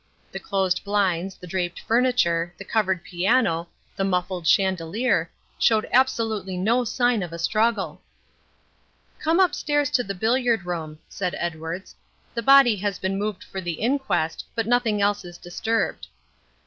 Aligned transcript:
The 0.31 0.39
closed 0.39 0.83
blinds, 0.83 1.35
the 1.35 1.45
draped 1.45 1.79
furniture, 1.79 2.55
the 2.57 2.65
covered 2.65 3.03
piano, 3.03 3.67
the 3.95 4.03
muffled 4.03 4.47
chandelier, 4.47 5.29
showed 5.59 5.87
absolutely 5.93 6.57
no 6.57 6.83
sign 6.83 7.21
of 7.21 7.31
a 7.31 7.37
struggle. 7.37 8.01
"Come 9.19 9.39
upstairs 9.39 9.91
to 9.91 10.03
the 10.03 10.15
billiard 10.15 10.65
room," 10.65 10.97
said 11.07 11.35
Edwards. 11.37 11.93
"The 12.33 12.41
body 12.41 12.77
has 12.77 12.97
been 12.97 13.13
removed 13.19 13.43
for 13.43 13.61
the 13.61 13.73
inquest, 13.73 14.43
but 14.55 14.65
nothing 14.65 15.03
else 15.03 15.23
is 15.23 15.37
disturbed." 15.37 16.07